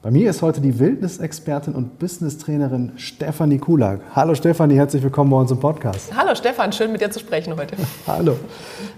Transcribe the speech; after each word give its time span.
Bei 0.00 0.12
mir 0.12 0.30
ist 0.30 0.42
heute 0.42 0.60
die 0.60 0.78
Wildnisexpertin 0.78 1.74
und 1.74 1.98
Business-Trainerin 1.98 2.92
Stefanie 2.98 3.58
Kulak. 3.58 4.00
Hallo 4.14 4.36
Stefanie, 4.36 4.76
herzlich 4.76 5.02
willkommen 5.02 5.28
bei 5.28 5.38
uns 5.38 5.50
im 5.50 5.58
Podcast. 5.58 6.16
Hallo 6.16 6.36
Stefan, 6.36 6.72
schön 6.72 6.92
mit 6.92 7.00
dir 7.00 7.10
zu 7.10 7.18
sprechen 7.18 7.56
heute. 7.56 7.74
Hallo. 8.06 8.36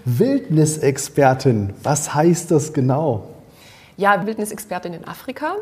Wildnisexpertin, 0.05 1.73
was 1.81 2.13
heißt 2.13 2.51
das 2.51 2.71
genau? 2.71 3.29
Ja, 3.97 4.27
Wildnisexpertin 4.27 4.93
in 4.93 5.07
Afrika. 5.07 5.55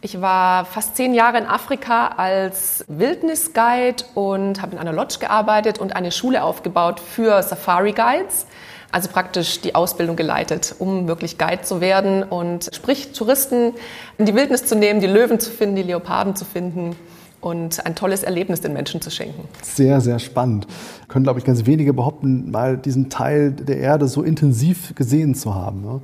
Ich 0.00 0.22
war 0.22 0.64
fast 0.64 0.96
zehn 0.96 1.12
Jahre 1.12 1.36
in 1.36 1.44
Afrika 1.44 2.08
als 2.16 2.82
Wildnisguide 2.88 4.04
und 4.14 4.62
habe 4.62 4.72
in 4.72 4.78
einer 4.78 4.94
Lodge 4.94 5.18
gearbeitet 5.20 5.78
und 5.78 5.96
eine 5.96 6.12
Schule 6.12 6.42
aufgebaut 6.42 6.98
für 6.98 7.42
Safari 7.42 7.92
Guides. 7.92 8.46
Also 8.90 9.10
praktisch 9.10 9.60
die 9.60 9.74
Ausbildung 9.74 10.16
geleitet, 10.16 10.74
um 10.78 11.08
wirklich 11.08 11.36
Guide 11.36 11.62
zu 11.62 11.80
werden 11.80 12.22
und 12.22 12.70
sprich 12.72 13.12
Touristen 13.12 13.74
in 14.16 14.24
die 14.24 14.34
Wildnis 14.34 14.64
zu 14.64 14.76
nehmen, 14.76 15.00
die 15.00 15.06
Löwen 15.06 15.40
zu 15.40 15.50
finden, 15.50 15.76
die 15.76 15.82
Leoparden 15.82 16.34
zu 16.36 16.46
finden 16.46 16.96
und 17.40 17.84
ein 17.86 17.94
tolles 17.94 18.22
Erlebnis 18.22 18.60
den 18.60 18.72
Menschen 18.72 19.00
zu 19.00 19.10
schenken. 19.10 19.48
Sehr, 19.62 20.00
sehr 20.00 20.18
spannend. 20.18 20.66
Können, 21.06 21.24
glaube 21.24 21.38
ich, 21.38 21.44
ganz 21.44 21.64
wenige 21.66 21.92
behaupten, 21.92 22.50
mal 22.50 22.76
diesen 22.76 23.08
Teil 23.10 23.52
der 23.52 23.78
Erde 23.78 24.08
so 24.08 24.22
intensiv 24.22 24.94
gesehen 24.94 25.34
zu 25.34 25.54
haben. 25.54 25.82
Ne? 25.82 26.00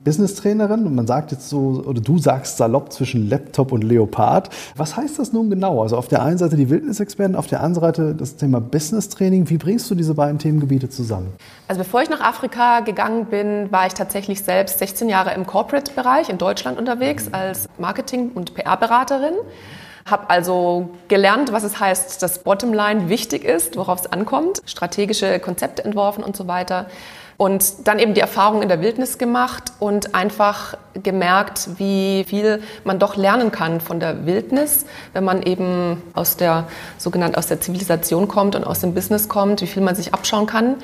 Business-Trainerin, 0.00 0.94
man 0.94 1.06
sagt 1.06 1.32
jetzt 1.32 1.48
so, 1.48 1.82
oder 1.86 2.00
du 2.00 2.18
sagst 2.18 2.56
salopp 2.56 2.92
zwischen 2.92 3.28
Laptop 3.28 3.72
und 3.72 3.84
Leopard. 3.84 4.48
Was 4.76 4.96
heißt 4.96 5.18
das 5.18 5.32
nun 5.32 5.50
genau? 5.50 5.82
Also 5.82 5.96
auf 5.96 6.08
der 6.08 6.22
einen 6.22 6.38
Seite 6.38 6.56
die 6.56 6.70
Wildnisexperten, 6.70 7.36
auf 7.36 7.46
der 7.46 7.62
anderen 7.62 7.88
Seite 7.88 8.14
das 8.14 8.36
Thema 8.36 8.60
Business-Training. 8.60 9.50
Wie 9.50 9.58
bringst 9.58 9.90
du 9.90 9.94
diese 9.94 10.14
beiden 10.14 10.38
Themengebiete 10.38 10.88
zusammen? 10.88 11.32
Also 11.68 11.82
bevor 11.82 12.02
ich 12.02 12.08
nach 12.08 12.20
Afrika 12.20 12.80
gegangen 12.80 13.26
bin, 13.26 13.70
war 13.70 13.86
ich 13.86 13.94
tatsächlich 13.94 14.42
selbst 14.42 14.78
16 14.78 15.08
Jahre 15.08 15.34
im 15.34 15.46
Corporate-Bereich 15.46 16.30
in 16.30 16.38
Deutschland 16.38 16.78
unterwegs 16.78 17.28
als 17.32 17.68
Marketing- 17.78 18.30
und 18.34 18.54
PR-Beraterin. 18.54 19.34
Habe 20.10 20.30
also 20.30 20.90
gelernt, 21.08 21.52
was 21.52 21.64
es 21.64 21.80
heißt, 21.80 22.22
dass 22.22 22.40
Bottomline 22.40 23.08
wichtig 23.08 23.44
ist, 23.44 23.76
worauf 23.76 24.00
es 24.00 24.12
ankommt, 24.12 24.62
strategische 24.66 25.38
Konzepte 25.40 25.84
entworfen 25.84 26.24
und 26.24 26.36
so 26.36 26.46
weiter. 26.48 26.86
Und 27.38 27.86
dann 27.86 28.00
eben 28.00 28.14
die 28.14 28.20
Erfahrung 28.20 28.62
in 28.62 28.68
der 28.68 28.80
Wildnis 28.80 29.16
gemacht 29.16 29.72
und 29.78 30.12
einfach 30.12 30.76
gemerkt, 30.94 31.78
wie 31.78 32.24
viel 32.24 32.60
man 32.82 32.98
doch 32.98 33.14
lernen 33.14 33.52
kann 33.52 33.80
von 33.80 34.00
der 34.00 34.26
Wildnis, 34.26 34.86
wenn 35.12 35.22
man 35.22 35.42
eben 35.42 36.02
aus 36.14 36.36
der 36.36 36.66
sogenannten 36.98 37.36
aus 37.36 37.46
der 37.46 37.60
Zivilisation 37.60 38.26
kommt 38.26 38.56
und 38.56 38.64
aus 38.64 38.80
dem 38.80 38.92
Business 38.92 39.28
kommt, 39.28 39.62
wie 39.62 39.68
viel 39.68 39.84
man 39.84 39.94
sich 39.94 40.14
abschauen 40.14 40.46
kann. 40.46 40.76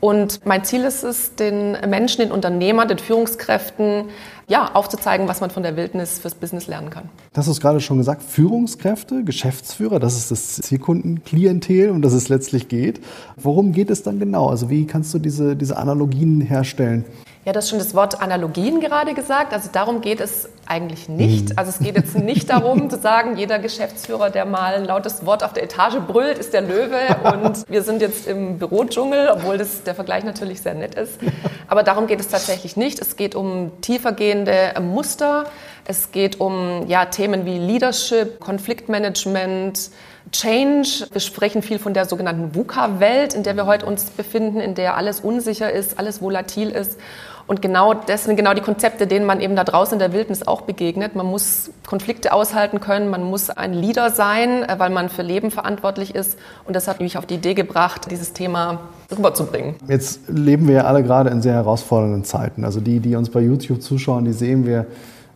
Und 0.00 0.44
mein 0.44 0.62
Ziel 0.64 0.84
ist 0.84 1.04
es, 1.04 1.34
den 1.36 1.72
Menschen, 1.88 2.20
den 2.20 2.30
Unternehmern, 2.30 2.86
den 2.86 2.98
Führungskräften 2.98 4.04
ja, 4.46 4.72
aufzuzeigen, 4.74 5.26
was 5.26 5.40
man 5.40 5.50
von 5.50 5.62
der 5.62 5.76
Wildnis 5.76 6.18
fürs 6.18 6.34
Business 6.34 6.66
lernen 6.66 6.90
kann. 6.90 7.08
Das 7.32 7.48
hast 7.48 7.56
du 7.56 7.62
gerade 7.62 7.80
schon 7.80 7.98
gesagt, 7.98 8.22
Führungskräfte, 8.22 9.24
Geschäftsführer, 9.24 9.98
das 9.98 10.16
ist 10.16 10.30
das 10.30 10.56
Zielkundenklientel, 10.56 11.90
um 11.90 12.02
das 12.02 12.12
es 12.12 12.28
letztlich 12.28 12.68
geht. 12.68 13.00
Worum 13.36 13.72
geht 13.72 13.90
es 13.90 14.02
dann 14.02 14.20
genau? 14.20 14.48
Also 14.48 14.70
wie 14.70 14.86
kannst 14.86 15.12
du 15.14 15.18
diese, 15.18 15.56
diese 15.56 15.76
Analogien 15.76 16.40
herstellen? 16.40 17.04
Ja, 17.46 17.52
das 17.52 17.66
ist 17.66 17.70
schon 17.70 17.78
das 17.78 17.94
Wort 17.94 18.20
Analogien 18.20 18.80
gerade 18.80 19.14
gesagt. 19.14 19.52
Also 19.52 19.68
darum 19.72 20.00
geht 20.00 20.20
es 20.20 20.48
eigentlich 20.66 21.08
nicht. 21.08 21.56
Also 21.56 21.70
es 21.70 21.78
geht 21.78 21.94
jetzt 21.94 22.18
nicht 22.18 22.50
darum 22.50 22.90
zu 22.90 22.98
sagen, 22.98 23.36
jeder 23.36 23.60
Geschäftsführer, 23.60 24.30
der 24.30 24.44
mal 24.46 24.74
ein 24.74 24.84
lautes 24.84 25.24
Wort 25.24 25.44
auf 25.44 25.52
der 25.52 25.62
Etage 25.62 25.98
brüllt, 26.08 26.38
ist 26.38 26.52
der 26.52 26.62
Löwe 26.62 26.98
und 27.32 27.62
wir 27.70 27.82
sind 27.82 28.02
jetzt 28.02 28.26
im 28.26 28.58
Bürodschungel, 28.58 29.28
obwohl 29.32 29.58
das, 29.58 29.84
der 29.84 29.94
Vergleich 29.94 30.24
natürlich 30.24 30.60
sehr 30.60 30.74
nett 30.74 30.96
ist. 30.96 31.20
Aber 31.68 31.84
darum 31.84 32.08
geht 32.08 32.18
es 32.18 32.26
tatsächlich 32.26 32.76
nicht. 32.76 32.98
Es 32.98 33.14
geht 33.14 33.36
um 33.36 33.80
tiefergehende 33.80 34.74
Muster. 34.80 35.44
Es 35.84 36.10
geht 36.10 36.40
um 36.40 36.88
ja, 36.88 37.04
Themen 37.04 37.44
wie 37.46 37.58
Leadership, 37.58 38.40
Konfliktmanagement, 38.40 39.90
Change. 40.32 41.06
Wir 41.12 41.20
sprechen 41.20 41.62
viel 41.62 41.78
von 41.78 41.94
der 41.94 42.06
sogenannten 42.06 42.54
VUCA-Welt, 42.54 43.34
in 43.34 43.42
der 43.42 43.56
wir 43.56 43.66
heute 43.66 43.86
uns 43.86 44.04
befinden, 44.04 44.60
in 44.60 44.74
der 44.74 44.96
alles 44.96 45.20
unsicher 45.20 45.72
ist, 45.72 45.98
alles 45.98 46.20
volatil 46.20 46.70
ist. 46.70 46.98
Und 47.46 47.62
genau 47.62 47.94
das 47.94 48.24
sind 48.24 48.36
genau 48.36 48.54
die 48.54 48.60
Konzepte, 48.60 49.06
denen 49.06 49.24
man 49.24 49.40
eben 49.40 49.54
da 49.54 49.62
draußen 49.62 49.94
in 49.94 49.98
der 50.00 50.12
Wildnis 50.12 50.46
auch 50.46 50.62
begegnet. 50.62 51.14
Man 51.14 51.26
muss 51.26 51.70
Konflikte 51.86 52.32
aushalten 52.32 52.80
können, 52.80 53.08
man 53.08 53.22
muss 53.22 53.50
ein 53.50 53.72
Leader 53.72 54.10
sein, 54.10 54.64
äh, 54.64 54.74
weil 54.78 54.90
man 54.90 55.08
für 55.08 55.22
Leben 55.22 55.52
verantwortlich 55.52 56.14
ist. 56.14 56.38
Und 56.64 56.74
das 56.74 56.88
hat 56.88 57.00
mich 57.00 57.16
auf 57.16 57.26
die 57.26 57.34
Idee 57.34 57.54
gebracht, 57.54 58.10
dieses 58.10 58.32
Thema 58.32 58.80
rüberzubringen. 59.16 59.76
Jetzt 59.86 60.28
leben 60.28 60.66
wir 60.66 60.74
ja 60.74 60.84
alle 60.84 61.04
gerade 61.04 61.30
in 61.30 61.40
sehr 61.40 61.54
herausfordernden 61.54 62.24
Zeiten. 62.24 62.64
Also 62.64 62.80
die, 62.80 62.98
die 62.98 63.14
uns 63.14 63.30
bei 63.30 63.40
YouTube 63.40 63.80
zuschauen, 63.80 64.24
die 64.24 64.32
sehen 64.32 64.66
wir 64.66 64.86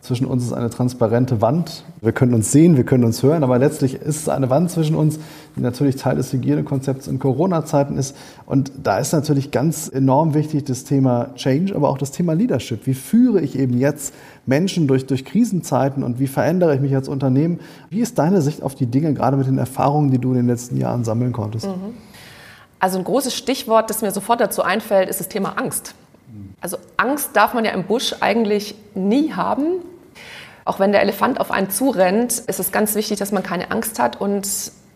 zwischen 0.01 0.25
uns 0.25 0.43
ist 0.43 0.53
eine 0.53 0.71
transparente 0.71 1.41
Wand. 1.41 1.83
Wir 2.01 2.11
können 2.11 2.33
uns 2.33 2.51
sehen, 2.51 2.75
wir 2.75 2.83
können 2.83 3.03
uns 3.03 3.21
hören, 3.21 3.43
aber 3.43 3.59
letztlich 3.59 3.95
ist 3.95 4.21
es 4.21 4.29
eine 4.29 4.49
Wand 4.49 4.71
zwischen 4.71 4.95
uns, 4.95 5.19
die 5.55 5.61
natürlich 5.61 5.95
Teil 5.95 6.15
des 6.15 6.33
Hygienekonzepts 6.33 7.07
in 7.07 7.19
Corona-Zeiten 7.19 7.97
ist. 7.97 8.15
Und 8.47 8.71
da 8.81 8.97
ist 8.97 9.13
natürlich 9.13 9.51
ganz 9.51 9.87
enorm 9.87 10.33
wichtig 10.33 10.63
das 10.63 10.85
Thema 10.85 11.35
Change, 11.35 11.75
aber 11.75 11.89
auch 11.89 11.99
das 11.99 12.09
Thema 12.11 12.33
Leadership. 12.33 12.87
Wie 12.87 12.95
führe 12.95 13.41
ich 13.41 13.57
eben 13.57 13.77
jetzt 13.77 14.13
Menschen 14.47 14.87
durch, 14.87 15.05
durch 15.05 15.23
Krisenzeiten 15.23 16.03
und 16.03 16.19
wie 16.19 16.27
verändere 16.27 16.73
ich 16.73 16.81
mich 16.81 16.95
als 16.95 17.07
Unternehmen? 17.07 17.59
Wie 17.91 17.99
ist 17.99 18.17
deine 18.17 18.41
Sicht 18.41 18.63
auf 18.63 18.73
die 18.73 18.87
Dinge, 18.87 19.13
gerade 19.13 19.37
mit 19.37 19.45
den 19.45 19.59
Erfahrungen, 19.59 20.09
die 20.09 20.17
du 20.17 20.29
in 20.29 20.37
den 20.37 20.47
letzten 20.47 20.77
Jahren 20.77 21.03
sammeln 21.03 21.31
konntest? 21.31 21.67
Mhm. 21.67 21.93
Also 22.79 22.97
ein 22.97 23.03
großes 23.03 23.35
Stichwort, 23.35 23.91
das 23.91 24.01
mir 24.01 24.09
sofort 24.09 24.41
dazu 24.41 24.63
einfällt, 24.63 25.09
ist 25.09 25.19
das 25.19 25.27
Thema 25.27 25.59
Angst. 25.59 25.93
Also 26.61 26.77
Angst 26.97 27.31
darf 27.33 27.53
man 27.53 27.65
ja 27.65 27.71
im 27.71 27.83
Busch 27.83 28.15
eigentlich 28.19 28.75
nie 28.95 29.33
haben. 29.33 29.81
Auch 30.65 30.79
wenn 30.79 30.91
der 30.91 31.01
Elefant 31.01 31.39
auf 31.39 31.51
einen 31.51 31.69
zurennt, 31.69 32.33
ist 32.33 32.59
es 32.59 32.71
ganz 32.71 32.95
wichtig, 32.95 33.19
dass 33.19 33.31
man 33.31 33.43
keine 33.43 33.71
Angst 33.71 33.99
hat. 33.99 34.21
Und 34.21 34.47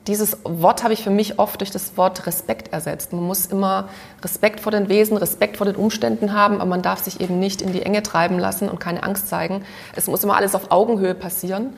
dieses 0.08 0.38
Wort 0.44 0.84
habe 0.84 0.94
ich 0.94 1.04
für 1.04 1.10
mich 1.10 1.40
oft 1.40 1.62
durch 1.62 1.72
das 1.72 1.98
Wort 1.98 2.28
Respekt 2.28 2.72
ersetzt. 2.72 3.12
Man 3.12 3.24
muss 3.24 3.48
immer 3.48 3.90
Respekt 4.24 4.60
vor 4.60 4.72
den 4.72 4.88
Wesen, 4.88 5.18
Respekt 5.18 5.58
vor 5.58 5.66
den 5.66 5.76
Umständen 5.76 6.34
haben, 6.34 6.56
aber 6.56 6.66
man 6.66 6.84
darf 6.84 7.04
sich 7.04 7.22
eben 7.22 7.40
nicht 7.40 7.62
in 7.62 7.74
die 7.74 7.82
Enge 7.82 8.04
treiben 8.04 8.38
lassen 8.38 8.70
und 8.70 8.80
keine 8.80 9.04
Angst 9.04 9.28
zeigen. 9.30 9.66
Es 9.96 10.08
muss 10.08 10.24
immer 10.24 10.36
alles 10.36 10.54
auf 10.54 10.70
Augenhöhe 10.70 11.16
passieren. 11.16 11.74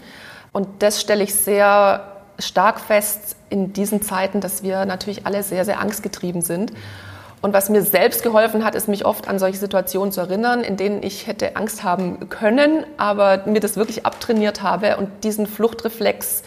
Und 0.51 0.67
das 0.79 0.99
stelle 0.99 1.23
ich 1.23 1.35
sehr 1.35 2.17
stark 2.39 2.79
fest 2.79 3.35
in 3.49 3.73
diesen 3.73 4.01
Zeiten, 4.01 4.41
dass 4.41 4.61
wir 4.61 4.85
natürlich 4.85 5.25
alle 5.25 5.43
sehr, 5.43 5.65
sehr 5.65 5.79
angstgetrieben 5.79 6.41
sind. 6.41 6.71
Und 7.41 7.53
was 7.53 7.69
mir 7.69 7.83
selbst 7.83 8.23
geholfen 8.23 8.65
hat, 8.65 8.73
ist 8.73 8.87
mich 8.87 9.05
oft 9.05 9.27
an 9.27 9.37
solche 9.37 9.57
Situationen 9.57 10.11
zu 10.11 10.21
erinnern, 10.21 10.63
in 10.63 10.75
denen 10.75 11.03
ich 11.03 11.27
hätte 11.27 11.55
Angst 11.55 11.83
haben 11.83 12.29
können, 12.29 12.83
aber 12.97 13.43
mir 13.45 13.59
das 13.59 13.77
wirklich 13.77 14.05
abtrainiert 14.05 14.63
habe 14.63 14.97
und 14.97 15.09
diesen 15.23 15.45
Fluchtreflex 15.45 16.43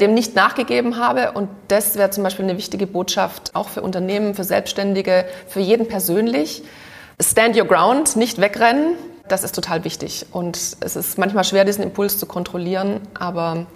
dem 0.00 0.14
nicht 0.14 0.34
nachgegeben 0.34 0.96
habe. 0.96 1.32
Und 1.32 1.48
das 1.68 1.96
wäre 1.96 2.10
zum 2.10 2.24
Beispiel 2.24 2.44
eine 2.44 2.56
wichtige 2.56 2.86
Botschaft 2.86 3.54
auch 3.54 3.68
für 3.68 3.82
Unternehmen, 3.82 4.34
für 4.34 4.44
Selbstständige, 4.44 5.24
für 5.46 5.60
jeden 5.60 5.86
persönlich. 5.86 6.62
Stand 7.20 7.56
your 7.56 7.66
ground, 7.66 8.16
nicht 8.16 8.40
wegrennen. 8.40 8.94
Das 9.28 9.44
ist 9.44 9.54
total 9.54 9.84
wichtig. 9.84 10.26
Und 10.32 10.56
es 10.56 10.96
ist 10.96 11.16
manchmal 11.16 11.44
schwer, 11.44 11.64
diesen 11.64 11.84
Impuls 11.84 12.18
zu 12.18 12.26
kontrollieren, 12.26 13.00
aber 13.14 13.66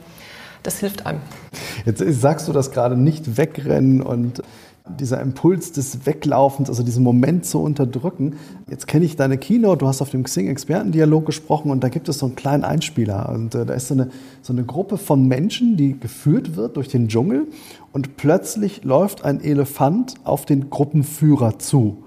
das 0.62 0.78
hilft 0.78 1.06
einem. 1.06 1.20
Jetzt 1.86 2.02
sagst 2.20 2.48
du 2.48 2.52
das 2.52 2.72
gerade 2.72 2.96
nicht 2.96 3.38
wegrennen 3.38 4.02
und 4.02 4.42
dieser 4.98 5.20
Impuls 5.20 5.72
des 5.72 6.06
Weglaufens, 6.06 6.68
also 6.68 6.82
diesen 6.82 7.02
Moment 7.02 7.44
zu 7.44 7.60
unterdrücken. 7.60 8.36
Jetzt 8.68 8.86
kenne 8.86 9.04
ich 9.04 9.16
deine 9.16 9.38
Keynote, 9.38 9.78
du 9.78 9.88
hast 9.88 10.02
auf 10.02 10.10
dem 10.10 10.24
Xing-Expertendialog 10.24 11.26
gesprochen 11.26 11.70
und 11.70 11.82
da 11.84 11.88
gibt 11.88 12.08
es 12.08 12.18
so 12.18 12.26
einen 12.26 12.36
kleinen 12.36 12.64
Einspieler. 12.64 13.28
Und 13.30 13.54
äh, 13.54 13.66
da 13.66 13.74
ist 13.74 13.88
so 13.88 13.94
eine, 13.94 14.10
so 14.42 14.52
eine 14.52 14.64
Gruppe 14.64 14.98
von 14.98 15.26
Menschen, 15.26 15.76
die 15.76 15.98
geführt 15.98 16.56
wird 16.56 16.76
durch 16.76 16.88
den 16.88 17.08
Dschungel 17.08 17.46
und 17.92 18.16
plötzlich 18.16 18.84
läuft 18.84 19.24
ein 19.24 19.42
Elefant 19.42 20.14
auf 20.24 20.46
den 20.46 20.70
Gruppenführer 20.70 21.58
zu. 21.58 22.04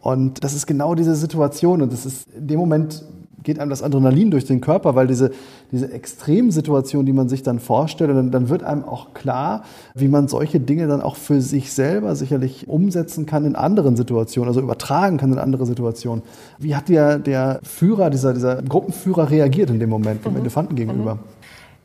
Und 0.00 0.44
das 0.44 0.54
ist 0.54 0.66
genau 0.66 0.94
diese 0.94 1.16
Situation 1.16 1.80
und 1.80 1.92
das 1.92 2.04
ist 2.04 2.28
in 2.36 2.46
dem 2.46 2.58
Moment 2.58 3.04
geht 3.44 3.60
einem 3.60 3.70
das 3.70 3.82
Adrenalin 3.82 4.30
durch 4.30 4.46
den 4.46 4.60
Körper, 4.60 4.94
weil 4.94 5.06
diese, 5.06 5.30
diese 5.70 5.92
Extremsituation, 5.92 7.06
die 7.06 7.12
man 7.12 7.28
sich 7.28 7.42
dann 7.42 7.60
vorstellt, 7.60 8.10
dann, 8.10 8.30
dann 8.30 8.48
wird 8.48 8.64
einem 8.64 8.84
auch 8.84 9.14
klar, 9.14 9.64
wie 9.94 10.08
man 10.08 10.26
solche 10.28 10.58
Dinge 10.58 10.88
dann 10.88 11.00
auch 11.00 11.16
für 11.16 11.40
sich 11.40 11.72
selber 11.72 12.16
sicherlich 12.16 12.66
umsetzen 12.68 13.26
kann 13.26 13.44
in 13.44 13.54
anderen 13.54 13.96
Situationen, 13.96 14.48
also 14.48 14.60
übertragen 14.60 15.18
kann 15.18 15.32
in 15.32 15.38
andere 15.38 15.66
Situationen. 15.66 16.22
Wie 16.58 16.74
hat 16.74 16.88
der, 16.88 17.18
der 17.18 17.60
Führer, 17.62 18.10
dieser, 18.10 18.32
dieser 18.32 18.62
Gruppenführer 18.62 19.30
reagiert 19.30 19.70
in 19.70 19.78
dem 19.78 19.90
Moment 19.90 20.24
dem 20.24 20.32
mhm. 20.32 20.40
Elefanten 20.40 20.74
gegenüber? 20.74 21.16
Mhm. 21.16 21.20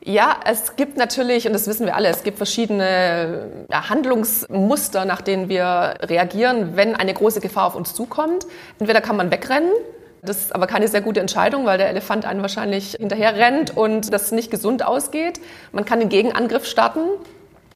Ja, 0.02 0.36
es 0.46 0.76
gibt 0.76 0.96
natürlich, 0.96 1.46
und 1.46 1.52
das 1.52 1.66
wissen 1.66 1.84
wir 1.84 1.94
alle, 1.94 2.08
es 2.08 2.22
gibt 2.22 2.38
verschiedene 2.38 3.66
Handlungsmuster, 3.70 5.04
nach 5.04 5.20
denen 5.20 5.50
wir 5.50 5.96
reagieren, 6.00 6.70
wenn 6.74 6.94
eine 6.94 7.12
große 7.12 7.40
Gefahr 7.40 7.66
auf 7.66 7.76
uns 7.76 7.92
zukommt. 7.92 8.46
Entweder 8.78 9.02
kann 9.02 9.16
man 9.16 9.30
wegrennen, 9.30 9.70
das 10.22 10.38
ist 10.38 10.54
aber 10.54 10.66
keine 10.66 10.86
sehr 10.88 11.00
gute 11.00 11.20
Entscheidung, 11.20 11.64
weil 11.64 11.78
der 11.78 11.88
Elefant 11.88 12.26
einen 12.26 12.42
wahrscheinlich 12.42 12.92
hinterher 12.92 13.36
rennt 13.36 13.76
und 13.76 14.12
das 14.12 14.32
nicht 14.32 14.50
gesund 14.50 14.84
ausgeht. 14.84 15.40
Man 15.72 15.84
kann 15.84 15.98
den 16.00 16.10
Gegenangriff 16.10 16.66
starten, 16.66 17.00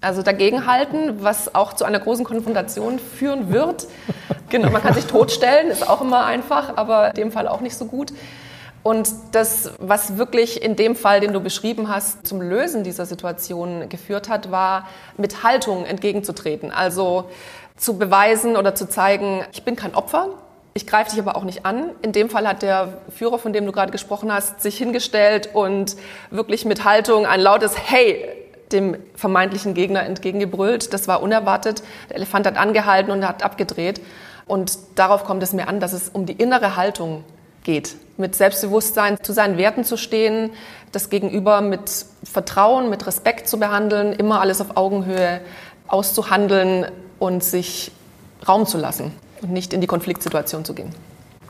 also 0.03 0.23
dagegenhalten, 0.23 1.23
was 1.23 1.55
auch 1.55 1.73
zu 1.73 1.85
einer 1.85 2.01
großen 2.01 2.25
Konfrontation 2.25 2.99
führen 2.99 3.53
wird. 3.53 3.87
Genau, 4.51 4.71
man 4.71 4.83
kann 4.83 4.95
sich 4.95 5.07
totstellen, 5.07 5.69
ist 5.69 5.89
auch 5.89 6.03
immer 6.03 6.27
einfach, 6.27 6.77
aber 6.77 7.09
in 7.09 7.15
dem 7.15 7.33
Fall 7.33 7.49
auch 7.49 7.61
nicht 7.61 7.77
so 7.77 7.87
gut. 7.87 8.13
Und 8.83 9.09
das, 9.33 9.73
was 9.79 10.19
wirklich 10.19 10.63
in 10.63 10.77
dem 10.77 10.95
Fall, 10.95 11.21
den 11.21 11.33
du 11.33 11.41
beschrieben 11.41 11.89
hast, 11.89 12.27
zum 12.27 12.43
Lösen 12.43 12.85
dieser 12.85 13.07
Situation 13.07 13.89
geführt 13.89 14.29
hat, 14.29 14.51
war 14.51 14.87
mit 15.17 15.43
Haltung 15.43 15.87
entgegenzutreten. 15.87 16.71
Also 16.71 17.31
zu 17.77 17.97
beweisen 17.97 18.59
oder 18.59 18.75
zu 18.75 18.87
zeigen, 18.87 19.43
ich 19.53 19.65
bin 19.65 19.75
kein 19.75 19.95
Opfer, 19.95 20.29
ich 20.75 20.89
greife 20.89 21.11
dich 21.11 21.21
aber 21.21 21.37
auch 21.37 21.45
nicht 21.45 21.65
an. 21.65 21.91
In 22.03 22.11
dem 22.11 22.29
Fall 22.29 22.49
hat 22.49 22.63
der 22.63 22.99
Führer, 23.17 23.39
von 23.39 23.53
dem 23.53 23.65
du 23.65 23.71
gerade 23.71 23.93
gesprochen 23.93 24.33
hast, 24.33 24.61
sich 24.61 24.77
hingestellt 24.77 25.51
und 25.53 25.95
wirklich 26.31 26.65
mit 26.65 26.85
Haltung 26.85 27.27
ein 27.27 27.41
lautes 27.41 27.77
Hey 27.79 28.29
dem 28.73 28.97
vermeintlichen 29.15 29.75
Gegner 29.75 30.03
entgegengebrüllt. 30.03 30.93
Das 30.93 31.07
war 31.07 31.23
unerwartet. 31.23 31.85
Der 32.09 32.17
Elefant 32.17 32.45
hat 32.47 32.57
angehalten 32.57 33.13
und 33.13 33.27
hat 33.27 33.45
abgedreht. 33.45 34.01
Und 34.47 34.77
darauf 34.97 35.25
kommt 35.25 35.45
es 35.45 35.53
mir 35.53 35.69
an, 35.69 35.79
dass 35.79 35.93
es 35.93 36.09
um 36.09 36.27
die 36.27 36.33
innere 36.33 36.75
Haltung 36.75 37.23
geht. 37.63 37.95
Mit 38.17 38.35
Selbstbewusstsein 38.35 39.23
zu 39.23 39.33
seinen 39.33 39.57
Werten 39.59 39.85
zu 39.85 39.97
stehen, 39.97 40.51
das 40.91 41.09
Gegenüber 41.09 41.61
mit 41.61 42.05
Vertrauen, 42.25 42.91
mit 42.91 43.07
Respekt 43.07 43.49
zu 43.49 43.61
behandeln, 43.61 44.13
immer 44.13 44.41
alles 44.41 44.61
auf 44.61 44.77
Augenhöhe 44.77 45.41
auszuhandeln 45.87 46.87
und 47.21 47.45
sich 47.45 47.93
Raum 48.47 48.67
zu 48.67 48.77
lassen 48.77 49.13
und 49.45 49.53
nicht 49.53 49.73
in 49.73 49.81
die 49.81 49.87
Konfliktsituation 49.87 50.65
zu 50.65 50.75
gehen. 50.75 50.89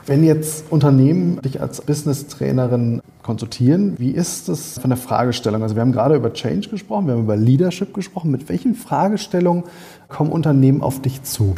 Wenn 0.07 0.23
jetzt 0.23 0.71
Unternehmen 0.71 1.41
dich 1.41 1.61
als 1.61 1.81
Business-Trainerin 1.81 3.01
konsultieren, 3.23 3.95
wie 3.97 4.11
ist 4.11 4.49
das 4.49 4.77
von 4.77 4.91
der 4.91 4.97
Fragestellung? 4.97 5.63
Also 5.63 5.75
wir 5.75 5.81
haben 5.81 5.93
gerade 5.93 6.15
über 6.15 6.31
Change 6.31 6.69
gesprochen, 6.69 7.07
wir 7.07 7.15
haben 7.15 7.23
über 7.23 7.35
Leadership 7.35 7.91
gesprochen. 7.91 8.29
Mit 8.29 8.47
welchen 8.47 8.75
Fragestellungen 8.75 9.63
kommen 10.07 10.31
Unternehmen 10.31 10.83
auf 10.83 11.01
dich 11.01 11.23
zu? 11.23 11.55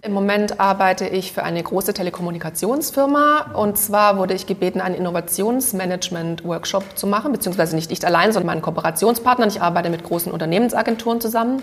Im 0.00 0.12
Moment 0.12 0.60
arbeite 0.60 1.08
ich 1.08 1.32
für 1.32 1.42
eine 1.42 1.62
große 1.62 1.92
Telekommunikationsfirma 1.92 3.50
und 3.52 3.76
zwar 3.76 4.16
wurde 4.16 4.32
ich 4.32 4.46
gebeten, 4.46 4.80
einen 4.80 4.94
Innovationsmanagement-Workshop 4.94 6.96
zu 6.96 7.06
machen, 7.06 7.32
beziehungsweise 7.32 7.76
nicht 7.76 7.92
ich 7.92 8.06
allein, 8.06 8.32
sondern 8.32 8.46
meinen 8.46 8.62
Kooperationspartnern. 8.62 9.50
Ich 9.50 9.60
arbeite 9.60 9.90
mit 9.90 10.04
großen 10.04 10.32
Unternehmensagenturen 10.32 11.20
zusammen. 11.20 11.60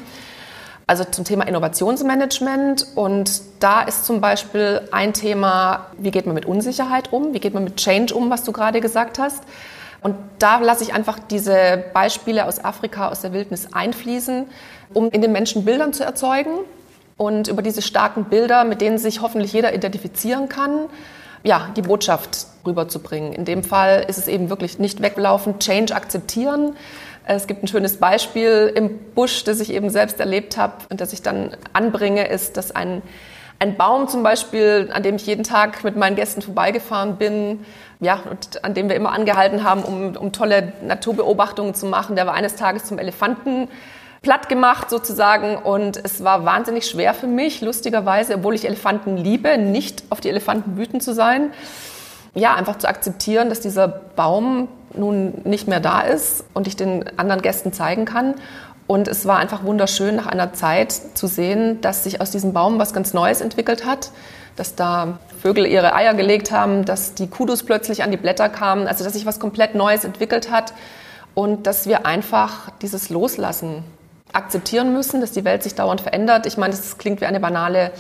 Also 0.88 1.04
zum 1.04 1.26
Thema 1.26 1.48
Innovationsmanagement 1.48 2.88
und 2.94 3.42
da 3.60 3.82
ist 3.82 4.06
zum 4.06 4.22
Beispiel 4.22 4.82
ein 4.92 5.14
Thema, 5.14 5.88
wie 5.98 6.12
geht 6.12 6.28
man 6.28 6.36
mit 6.36 6.46
Unsicherheit 6.46 7.12
um, 7.12 7.34
wie 7.34 7.40
geht 7.40 7.56
man 7.56 7.64
mit 7.64 7.78
Change 7.78 8.14
um, 8.14 8.30
was 8.30 8.44
du 8.44 8.52
gerade 8.52 8.82
gesagt 8.82 9.18
hast. 9.18 9.44
Und 10.02 10.16
da 10.38 10.60
lasse 10.60 10.84
ich 10.84 10.94
einfach 10.94 11.18
diese 11.18 11.84
Beispiele 11.92 12.46
aus 12.46 12.64
Afrika, 12.64 13.10
aus 13.10 13.22
der 13.22 13.34
Wildnis 13.34 13.74
einfließen, 13.74 14.46
um 14.94 15.10
in 15.10 15.24
den 15.24 15.32
Menschen 15.32 15.66
Bildern 15.66 15.94
zu 15.94 16.04
erzeugen 16.04 16.52
und 17.18 17.48
über 17.48 17.64
diese 17.64 17.82
starken 17.82 18.26
Bilder, 18.26 18.64
mit 18.64 18.82
denen 18.82 19.00
sich 19.00 19.22
hoffentlich 19.22 19.54
jeder 19.54 19.74
identifizieren 19.74 20.50
kann, 20.50 20.82
ja, 21.44 21.70
die 21.76 21.82
Botschaft 21.82 22.46
rüberzubringen. 22.66 23.34
In 23.34 23.46
dem 23.46 23.64
Fall 23.64 24.06
ist 24.08 24.20
es 24.20 24.28
eben 24.28 24.52
wirklich 24.52 24.78
nicht 24.78 25.02
weglaufen, 25.02 25.58
Change 25.58 25.96
akzeptieren. 25.96 26.76
Es 27.28 27.48
gibt 27.48 27.64
ein 27.64 27.68
schönes 27.68 27.98
Beispiel 27.98 28.72
im 28.76 29.00
Busch, 29.16 29.44
das 29.44 29.60
ich 29.60 29.74
eben 29.74 29.90
selbst 29.90 30.20
erlebt 30.20 30.58
habe 30.58 30.74
und 30.90 31.02
das 31.02 31.12
ich 31.12 31.24
dann 31.24 31.58
anbringe, 31.74 32.28
ist, 32.28 32.56
dass 32.56 32.72
ein, 32.72 33.02
ein 33.58 33.78
Baum 33.78 34.08
zum 34.08 34.22
Beispiel, 34.22 34.92
an 34.94 35.02
dem 35.02 35.16
ich 35.16 35.26
jeden 35.26 35.44
Tag 35.44 35.84
mit 35.84 35.96
meinen 35.96 36.16
Gästen 36.16 36.44
vorbeigefahren 36.44 37.18
bin, 37.18 37.66
ja, 38.00 38.20
und 38.30 38.64
an 38.64 38.76
dem 38.76 38.90
wir 38.90 38.96
immer 38.96 39.12
angehalten 39.12 39.64
haben, 39.64 39.84
um, 39.84 40.16
um 40.16 40.32
tolle 40.34 40.74
Naturbeobachtungen 40.86 41.74
zu 41.74 41.88
machen, 41.88 42.16
der 42.16 42.28
war 42.28 42.36
eines 42.36 42.56
Tages 42.56 42.86
zum 42.86 43.00
Elefanten 43.00 43.70
platt 44.22 44.50
gemacht 44.50 44.90
sozusagen 44.90 45.56
und 45.58 45.98
es 46.04 46.24
war 46.24 46.46
wahnsinnig 46.46 46.88
schwer 46.88 47.14
für 47.14 47.28
mich, 47.28 47.62
lustigerweise, 47.62 48.36
obwohl 48.36 48.56
ich 48.56 48.66
Elefanten 48.66 49.18
liebe, 49.18 49.58
nicht 49.58 50.04
auf 50.10 50.20
die 50.20 50.30
Elefanten 50.30 50.78
wütend 50.78 51.02
zu 51.02 51.14
sein. 51.14 51.52
Ja, 52.34 52.54
einfach 52.56 52.78
zu 52.78 52.88
akzeptieren, 52.88 53.50
dass 53.50 53.62
dieser 53.62 53.88
Baum 53.88 54.68
nun 54.98 55.42
nicht 55.44 55.68
mehr 55.68 55.80
da 55.80 56.02
ist 56.02 56.44
und 56.54 56.68
ich 56.68 56.76
den 56.76 57.18
anderen 57.18 57.42
Gästen 57.42 57.74
zeigen 57.74 58.06
kann. 58.06 58.36
Und 58.88 59.08
es 59.08 59.26
war 59.26 59.38
einfach 59.38 59.64
wunderschön, 59.64 60.16
nach 60.16 60.28
einer 60.28 60.54
Zeit 60.54 60.92
zu 61.16 61.28
sehen, 61.28 61.82
dass 61.82 62.04
sich 62.04 62.22
aus 62.22 62.32
diesem 62.32 62.54
Baum 62.54 62.78
was 62.78 62.94
ganz 62.94 63.14
Neues 63.14 63.42
entwickelt 63.42 63.86
hat, 63.86 64.12
dass 64.56 64.76
da 64.76 65.20
Vögel 65.42 65.66
ihre 65.66 65.96
Eier 65.96 66.14
gelegt 66.14 66.52
haben, 66.52 66.86
dass 66.86 67.16
die 67.16 67.28
Kudus 67.28 67.64
plötzlich 67.64 68.04
an 68.04 68.12
die 68.12 68.18
Blätter 68.18 68.48
kamen, 68.48 68.88
also 68.88 69.04
dass 69.04 69.14
sich 69.14 69.26
was 69.26 69.40
komplett 69.40 69.74
Neues 69.74 70.04
entwickelt 70.04 70.52
hat 70.52 70.74
und 71.34 71.66
dass 71.68 71.88
wir 71.88 72.06
einfach 72.06 72.70
dieses 72.82 73.10
Loslassen 73.10 73.84
akzeptieren 74.34 74.94
müssen, 74.94 75.22
dass 75.22 75.32
die 75.32 75.46
Welt 75.46 75.64
sich 75.64 75.76
dauernd 75.76 76.02
verändert. 76.02 76.46
Ich 76.46 76.58
meine, 76.58 76.76
das 76.76 76.98
klingt 76.98 77.22
wie 77.22 77.26
eine 77.26 77.40
banale 77.40 77.92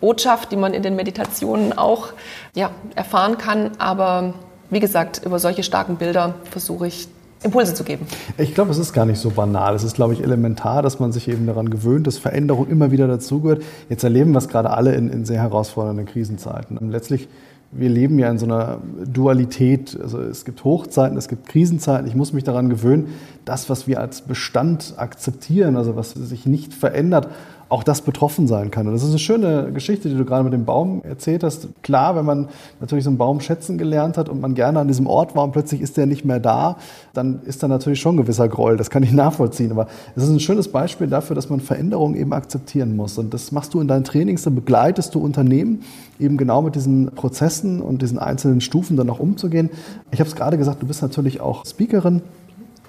Botschaft, 0.00 0.52
die 0.52 0.56
man 0.56 0.72
in 0.72 0.82
den 0.82 0.96
Meditationen 0.96 1.76
auch 1.76 2.08
ja, 2.54 2.70
erfahren 2.94 3.38
kann. 3.38 3.72
Aber 3.78 4.34
wie 4.70 4.80
gesagt, 4.80 5.22
über 5.24 5.38
solche 5.38 5.62
starken 5.62 5.96
Bilder 5.96 6.34
versuche 6.50 6.86
ich 6.86 7.08
Impulse 7.42 7.72
zu 7.74 7.84
geben. 7.84 8.06
Ich 8.36 8.54
glaube, 8.54 8.70
es 8.70 8.78
ist 8.78 8.92
gar 8.92 9.06
nicht 9.06 9.18
so 9.18 9.30
banal. 9.30 9.74
Es 9.74 9.82
ist, 9.82 9.94
glaube 9.94 10.12
ich, 10.12 10.22
elementar, 10.22 10.82
dass 10.82 11.00
man 11.00 11.10
sich 11.10 11.26
eben 11.28 11.46
daran 11.46 11.70
gewöhnt, 11.70 12.06
dass 12.06 12.18
Veränderung 12.18 12.68
immer 12.68 12.90
wieder 12.90 13.08
dazugehört. 13.08 13.62
Jetzt 13.88 14.04
erleben 14.04 14.32
wir 14.32 14.38
es 14.38 14.48
gerade 14.48 14.70
alle 14.70 14.94
in, 14.94 15.08
in 15.08 15.24
sehr 15.24 15.40
herausfordernden 15.40 16.04
Krisenzeiten. 16.04 16.76
Und 16.76 16.90
letztlich 16.90 17.28
wir 17.72 17.88
leben 17.88 18.18
ja 18.18 18.28
in 18.30 18.38
so 18.38 18.46
einer 18.46 18.78
Dualität. 19.04 19.96
Also 20.00 20.20
es 20.20 20.44
gibt 20.44 20.64
Hochzeiten, 20.64 21.16
es 21.16 21.28
gibt 21.28 21.46
Krisenzeiten. 21.46 22.06
Ich 22.08 22.14
muss 22.14 22.32
mich 22.32 22.44
daran 22.44 22.68
gewöhnen, 22.68 23.14
das, 23.44 23.70
was 23.70 23.86
wir 23.86 24.00
als 24.00 24.22
Bestand 24.22 24.94
akzeptieren, 24.96 25.76
also 25.76 25.94
was 25.96 26.10
sich 26.10 26.46
nicht 26.46 26.74
verändert, 26.74 27.28
auch 27.70 27.84
das 27.84 28.02
betroffen 28.02 28.48
sein 28.48 28.72
kann. 28.72 28.88
Und 28.88 28.94
das 28.94 29.04
ist 29.04 29.10
eine 29.10 29.18
schöne 29.20 29.72
Geschichte, 29.72 30.08
die 30.08 30.16
du 30.16 30.24
gerade 30.24 30.42
mit 30.42 30.52
dem 30.52 30.64
Baum 30.64 31.02
erzählt 31.04 31.44
hast. 31.44 31.68
Klar, 31.82 32.16
wenn 32.16 32.24
man 32.24 32.48
natürlich 32.80 33.04
so 33.04 33.10
einen 33.10 33.16
Baum 33.16 33.40
schätzen 33.40 33.78
gelernt 33.78 34.18
hat 34.18 34.28
und 34.28 34.40
man 34.40 34.54
gerne 34.54 34.80
an 34.80 34.88
diesem 34.88 35.06
Ort 35.06 35.36
war 35.36 35.44
und 35.44 35.52
plötzlich 35.52 35.80
ist 35.80 35.96
der 35.96 36.06
nicht 36.06 36.24
mehr 36.24 36.40
da, 36.40 36.76
dann 37.14 37.40
ist 37.44 37.62
da 37.62 37.68
natürlich 37.68 38.00
schon 38.00 38.16
ein 38.16 38.18
gewisser 38.18 38.48
Groll. 38.48 38.76
Das 38.76 38.90
kann 38.90 39.04
ich 39.04 39.12
nachvollziehen. 39.12 39.70
Aber 39.70 39.86
es 40.16 40.24
ist 40.24 40.30
ein 40.30 40.40
schönes 40.40 40.66
Beispiel 40.66 41.06
dafür, 41.06 41.36
dass 41.36 41.48
man 41.48 41.60
Veränderungen 41.60 42.16
eben 42.16 42.32
akzeptieren 42.32 42.96
muss. 42.96 43.16
Und 43.18 43.32
das 43.32 43.52
machst 43.52 43.72
du 43.72 43.80
in 43.80 43.86
deinen 43.86 44.02
Trainings, 44.02 44.42
da 44.42 44.50
begleitest 44.50 45.14
du 45.14 45.20
Unternehmen 45.20 45.82
eben 46.18 46.36
genau 46.36 46.62
mit 46.62 46.74
diesen 46.74 47.12
Prozessen 47.14 47.80
und 47.80 48.02
diesen 48.02 48.18
einzelnen 48.18 48.60
Stufen 48.60 48.96
dann 48.96 49.08
auch 49.10 49.20
umzugehen. 49.20 49.70
Ich 50.10 50.18
habe 50.18 50.28
es 50.28 50.34
gerade 50.34 50.58
gesagt, 50.58 50.82
du 50.82 50.86
bist 50.86 51.02
natürlich 51.02 51.40
auch 51.40 51.64
Speakerin 51.64 52.20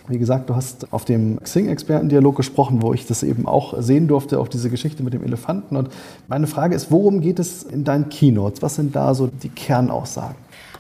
wie 0.08 0.18
gesagt, 0.18 0.50
du 0.50 0.56
hast 0.56 0.92
auf 0.92 1.06
dem 1.06 1.40
Xing-Expertendialog 1.42 2.36
gesprochen, 2.36 2.82
wo 2.82 2.94
ich 2.94 3.06
das 3.06 3.24
eben 3.24 3.48
auch 3.48 3.76
sehen 3.82 4.08
durfte, 4.08 4.40
auch 4.40 4.48
diese 4.48 4.70
Geschichte 4.70 5.04
mit 5.04 5.14
dem 5.14 5.24
Elefanten. 5.24 5.76
Und 5.76 5.90
meine 6.28 6.48
Frage 6.48 6.76
ist, 6.76 6.92
worum 6.92 7.22
geht 7.22 7.40
es 7.40 7.64
in 7.64 7.84
deinen 7.84 8.10
Keynotes? 8.10 8.62
Was 8.62 8.76
sind 8.76 8.96
da 8.96 9.14
so 9.14 9.28
die 9.28 9.50
Kernaussagen? 9.50 10.36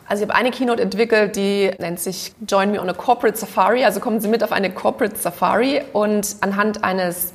Also 0.08 0.24
ich 0.24 0.30
habe 0.30 0.38
eine 0.38 0.51
Keynote 0.51 0.82
entwickelt, 0.82 1.38
die 1.38 1.72
nennt 1.80 2.00
sich 2.00 2.34
Join 2.46 2.72
Me 2.72 2.82
on 2.82 2.90
a 2.90 2.94
Corporate 2.94 3.38
Safari. 3.38 3.86
Also 3.86 4.01
kommen 4.01 4.20
Sie 4.20 4.28
mit 4.28 4.44
auf 4.44 4.51
eine 4.51 4.70
Corporate 4.70 5.16
Safari 5.16 5.82
und 5.94 6.36
anhand 6.42 6.84
eines 6.84 7.34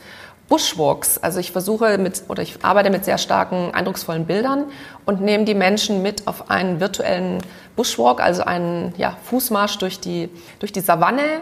Bushwalks, 0.49 1.19
also 1.19 1.41
ich 1.41 1.51
versuche 1.51 1.99
mit 1.99 2.23
oder 2.29 2.43
ich 2.43 2.65
arbeite 2.65 2.91
mit 2.91 3.05
sehr 3.05 3.19
starken, 3.19 3.75
eindrucksvollen 3.75 4.27
Bildern 4.27 4.67
und 5.05 5.21
nehme 5.21 5.45
die 5.45 5.55
Menschen 5.55 6.03
mit 6.03 6.29
auf 6.29 6.51
einen 6.51 6.79
virtuellen 6.79 7.39
Bushwalk, 7.75 8.23
also 8.23 8.43
einen 8.43 8.95
ja, 8.97 9.17
Fußmarsch 9.25 9.79
durch 9.79 9.99
die, 9.99 10.29
durch 10.61 10.71
die 10.71 10.81
Savanne 10.81 11.41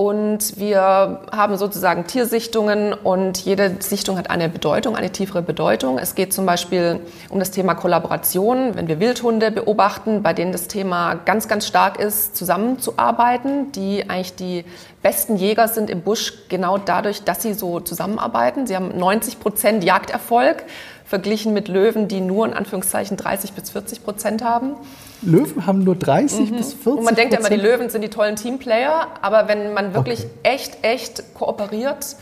und 0.00 0.58
wir 0.58 1.20
haben 1.30 1.58
sozusagen 1.58 2.06
Tiersichtungen 2.06 2.94
und 2.94 3.36
jede 3.44 3.76
Sichtung 3.80 4.16
hat 4.16 4.30
eine 4.30 4.48
Bedeutung, 4.48 4.96
eine 4.96 5.10
tiefere 5.12 5.42
Bedeutung. 5.42 5.98
Es 5.98 6.14
geht 6.14 6.32
zum 6.32 6.46
Beispiel 6.46 7.00
um 7.28 7.38
das 7.38 7.50
Thema 7.50 7.74
Kollaboration, 7.74 8.76
wenn 8.76 8.88
wir 8.88 8.98
Wildhunde 8.98 9.50
beobachten, 9.50 10.22
bei 10.22 10.32
denen 10.32 10.52
das 10.52 10.68
Thema 10.68 11.16
ganz, 11.16 11.48
ganz 11.48 11.66
stark 11.66 11.98
ist, 11.98 12.34
zusammenzuarbeiten, 12.34 13.72
die 13.72 14.08
eigentlich 14.08 14.34
die 14.36 14.64
besten 15.02 15.36
Jäger 15.36 15.68
sind 15.68 15.90
im 15.90 16.00
Busch 16.00 16.32
genau 16.48 16.78
dadurch, 16.78 17.24
dass 17.24 17.42
sie 17.42 17.52
so 17.52 17.78
zusammenarbeiten. 17.78 18.66
Sie 18.66 18.76
haben 18.76 18.96
90 18.96 19.38
Prozent 19.38 19.84
Jagderfolg 19.84 20.64
verglichen 21.04 21.52
mit 21.52 21.68
Löwen, 21.68 22.08
die 22.08 22.22
nur 22.22 22.46
in 22.46 22.54
Anführungszeichen 22.54 23.18
30 23.18 23.52
bis 23.52 23.68
40 23.68 24.02
Prozent 24.02 24.42
haben. 24.42 24.76
Löwen 25.22 25.66
haben 25.66 25.84
nur 25.84 25.96
30 25.96 26.50
mhm. 26.50 26.56
bis 26.56 26.72
40 26.72 26.86
Und 26.86 27.04
man 27.04 27.14
denkt 27.14 27.32
ja 27.32 27.40
immer, 27.40 27.50
die 27.50 27.56
Löwen 27.56 27.90
sind 27.90 28.02
die 28.02 28.08
tollen 28.08 28.36
Teamplayer, 28.36 29.08
aber 29.20 29.48
wenn 29.48 29.74
man 29.74 29.94
wirklich 29.94 30.20
okay. 30.20 30.30
echt, 30.42 30.78
echt 30.82 31.34
kooperiert, 31.34 32.16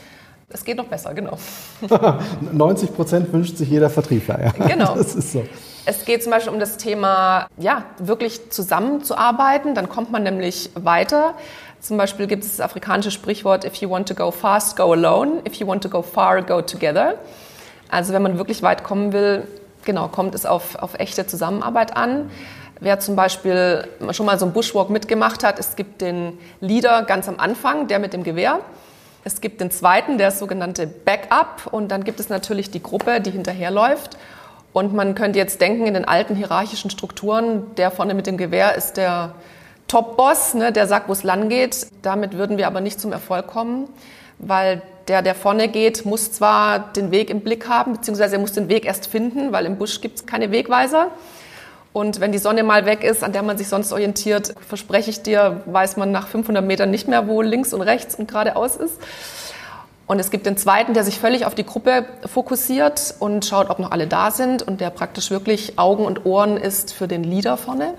es 0.50 0.64
geht 0.64 0.78
noch 0.78 0.86
besser, 0.86 1.12
genau. 1.14 1.38
90 2.52 2.94
Prozent 2.94 3.32
wünscht 3.32 3.56
sich 3.56 3.68
jeder 3.68 3.90
Vertriebler, 3.90 4.42
ja. 4.42 4.66
Genau. 4.66 4.94
Das 4.96 5.14
ist 5.14 5.32
so. 5.32 5.44
Es 5.84 6.04
geht 6.04 6.22
zum 6.22 6.32
Beispiel 6.32 6.52
um 6.52 6.60
das 6.60 6.76
Thema, 6.76 7.48
ja, 7.56 7.84
wirklich 7.98 8.50
zusammenzuarbeiten, 8.50 9.74
dann 9.74 9.88
kommt 9.88 10.10
man 10.10 10.22
nämlich 10.22 10.70
weiter. 10.74 11.34
Zum 11.80 11.96
Beispiel 11.96 12.26
gibt 12.26 12.44
es 12.44 12.56
das 12.56 12.60
afrikanische 12.60 13.10
Sprichwort, 13.10 13.64
if 13.64 13.76
you 13.76 13.88
want 13.88 14.08
to 14.08 14.14
go 14.14 14.30
fast, 14.30 14.76
go 14.76 14.92
alone. 14.92 15.42
If 15.46 15.54
you 15.54 15.66
want 15.66 15.82
to 15.82 15.88
go 15.88 16.02
far, 16.02 16.42
go 16.42 16.60
together. 16.60 17.14
Also 17.88 18.12
wenn 18.12 18.22
man 18.22 18.36
wirklich 18.36 18.62
weit 18.62 18.84
kommen 18.84 19.12
will, 19.12 19.46
genau, 19.84 20.08
kommt 20.08 20.34
es 20.34 20.44
auf, 20.44 20.76
auf 20.76 20.94
echte 20.98 21.26
Zusammenarbeit 21.26 21.96
an. 21.96 22.30
Wer 22.80 23.00
zum 23.00 23.16
Beispiel 23.16 23.88
schon 24.12 24.26
mal 24.26 24.38
so 24.38 24.44
einen 24.44 24.54
Bushwalk 24.54 24.88
mitgemacht 24.90 25.42
hat, 25.42 25.58
es 25.58 25.74
gibt 25.74 26.00
den 26.00 26.38
Leader 26.60 27.02
ganz 27.02 27.28
am 27.28 27.38
Anfang, 27.38 27.88
der 27.88 27.98
mit 27.98 28.12
dem 28.12 28.22
Gewehr. 28.22 28.60
Es 29.24 29.40
gibt 29.40 29.60
den 29.60 29.70
zweiten, 29.70 30.16
der 30.16 30.28
ist 30.28 30.38
sogenannte 30.38 30.86
Backup. 30.86 31.72
Und 31.72 31.88
dann 31.88 32.04
gibt 32.04 32.20
es 32.20 32.28
natürlich 32.28 32.70
die 32.70 32.82
Gruppe, 32.82 33.20
die 33.20 33.30
hinterherläuft. 33.30 34.16
Und 34.72 34.94
man 34.94 35.14
könnte 35.14 35.38
jetzt 35.38 35.60
denken, 35.60 35.86
in 35.86 35.94
den 35.94 36.04
alten 36.04 36.36
hierarchischen 36.36 36.90
Strukturen, 36.90 37.74
der 37.76 37.90
vorne 37.90 38.14
mit 38.14 38.26
dem 38.26 38.36
Gewehr 38.36 38.76
ist 38.76 38.96
der 38.96 39.34
Top-Boss, 39.88 40.54
ne, 40.54 40.70
der 40.70 40.86
sagt, 40.86 41.08
wo 41.08 41.12
es 41.12 41.24
lang 41.24 41.48
geht. 41.48 41.88
Damit 42.02 42.34
würden 42.34 42.58
wir 42.58 42.68
aber 42.68 42.80
nicht 42.80 43.00
zum 43.00 43.10
Erfolg 43.10 43.48
kommen, 43.48 43.88
weil 44.38 44.82
der, 45.08 45.22
der 45.22 45.34
vorne 45.34 45.68
geht, 45.68 46.04
muss 46.04 46.32
zwar 46.32 46.78
den 46.92 47.10
Weg 47.10 47.30
im 47.30 47.40
Blick 47.40 47.68
haben, 47.68 47.94
beziehungsweise 47.94 48.36
er 48.36 48.40
muss 48.40 48.52
den 48.52 48.68
Weg 48.68 48.84
erst 48.84 49.08
finden, 49.08 49.52
weil 49.52 49.64
im 49.64 49.78
Busch 49.78 50.00
gibt 50.00 50.18
es 50.18 50.26
keine 50.26 50.52
Wegweiser. 50.52 51.08
Und 51.98 52.20
wenn 52.20 52.30
die 52.30 52.38
Sonne 52.38 52.62
mal 52.62 52.86
weg 52.86 53.02
ist, 53.02 53.24
an 53.24 53.32
der 53.32 53.42
man 53.42 53.58
sich 53.58 53.66
sonst 53.66 53.92
orientiert, 53.92 54.54
verspreche 54.68 55.10
ich 55.10 55.22
dir, 55.22 55.62
weiß 55.66 55.96
man 55.96 56.12
nach 56.12 56.28
500 56.28 56.64
Metern 56.64 56.92
nicht 56.92 57.08
mehr, 57.08 57.26
wo 57.26 57.42
links 57.42 57.74
und 57.74 57.80
rechts 57.80 58.14
und 58.14 58.28
geradeaus 58.28 58.76
ist. 58.76 59.00
Und 60.06 60.20
es 60.20 60.30
gibt 60.30 60.46
den 60.46 60.56
zweiten, 60.56 60.94
der 60.94 61.02
sich 61.02 61.18
völlig 61.18 61.44
auf 61.44 61.56
die 61.56 61.66
Gruppe 61.66 62.06
fokussiert 62.24 63.16
und 63.18 63.44
schaut, 63.44 63.68
ob 63.68 63.80
noch 63.80 63.90
alle 63.90 64.06
da 64.06 64.30
sind 64.30 64.62
und 64.62 64.80
der 64.80 64.90
praktisch 64.90 65.32
wirklich 65.32 65.76
Augen 65.76 66.06
und 66.06 66.24
Ohren 66.24 66.56
ist 66.56 66.94
für 66.94 67.08
den 67.08 67.24
Leader 67.24 67.56
vorne. 67.56 67.94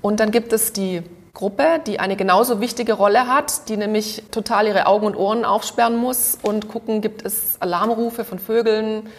Und 0.00 0.20
dann 0.20 0.30
gibt 0.30 0.54
es 0.54 0.72
die 0.72 1.02
Gruppe, 1.34 1.82
die 1.86 2.00
eine 2.00 2.16
genauso 2.16 2.62
wichtige 2.62 2.94
Rolle 2.94 3.26
hat, 3.28 3.68
die 3.68 3.76
nämlich 3.76 4.22
total 4.30 4.68
ihre 4.68 4.86
Augen 4.86 5.04
und 5.04 5.16
Ohren 5.16 5.44
aufsperren 5.44 5.96
muss 5.96 6.38
und 6.40 6.68
gucken, 6.68 7.02
gibt 7.02 7.26
es 7.26 7.58
Alarmrufe 7.60 8.24
von 8.24 8.38
Vögeln. 8.38 9.10